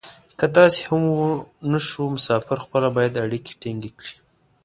[0.39, 1.17] که داسې هم و
[1.71, 4.15] نه شو مسافر خپله باید اړیکې ټینګې کړي.